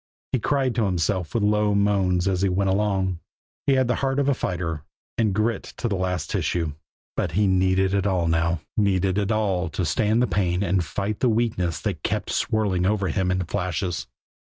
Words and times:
He 0.31 0.39
cried 0.39 0.73
to 0.73 0.85
himself 0.85 1.35
with 1.35 1.43
low 1.43 1.75
moans 1.75 2.27
as 2.27 2.41
he 2.41 2.49
went 2.49 2.71
along. 2.71 3.19
He 3.67 3.73
had 3.73 3.87
the 3.87 3.93
heart 4.01 4.17
of 4.17 4.27
a 4.27 4.33
fighter, 4.33 4.81
and 5.15 5.31
grit 5.31 5.75
to 5.77 5.87
the 5.87 5.95
last 5.95 6.31
tissue; 6.31 6.73
but 7.15 7.33
he 7.33 7.45
needed 7.45 7.93
it 7.93 8.07
all 8.07 8.27
now 8.27 8.61
needed 8.75 9.19
it 9.19 9.31
all 9.31 9.69
to 9.69 9.85
stand 9.85 10.19
the 10.19 10.25
pain 10.25 10.63
and 10.63 10.83
fight 10.83 11.19
the 11.19 11.29
weakness 11.29 11.79
that 11.81 12.01
kept 12.01 12.31
swirling 12.31 12.87
over 12.87 13.09
him 13.09 13.29
in 13.29 13.45
flashes. 13.45 14.07